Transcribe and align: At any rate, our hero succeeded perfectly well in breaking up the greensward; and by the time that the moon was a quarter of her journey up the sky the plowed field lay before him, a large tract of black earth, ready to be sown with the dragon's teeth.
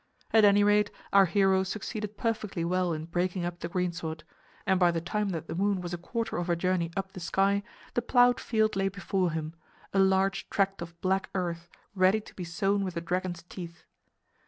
At 0.33 0.43
any 0.43 0.63
rate, 0.63 0.89
our 1.13 1.27
hero 1.27 1.61
succeeded 1.61 2.17
perfectly 2.17 2.65
well 2.65 2.91
in 2.91 3.05
breaking 3.05 3.45
up 3.45 3.59
the 3.59 3.69
greensward; 3.69 4.23
and 4.65 4.79
by 4.79 4.89
the 4.89 4.99
time 4.99 5.29
that 5.29 5.45
the 5.45 5.53
moon 5.53 5.79
was 5.79 5.93
a 5.93 5.97
quarter 5.99 6.37
of 6.37 6.47
her 6.47 6.55
journey 6.55 6.89
up 6.97 7.13
the 7.13 7.19
sky 7.19 7.61
the 7.93 8.01
plowed 8.01 8.39
field 8.39 8.75
lay 8.75 8.87
before 8.89 9.29
him, 9.29 9.53
a 9.93 9.99
large 9.99 10.49
tract 10.49 10.81
of 10.81 10.99
black 11.01 11.29
earth, 11.35 11.69
ready 11.93 12.19
to 12.19 12.33
be 12.33 12.43
sown 12.43 12.83
with 12.83 12.95
the 12.95 13.01
dragon's 13.01 13.43
teeth. 13.43 13.83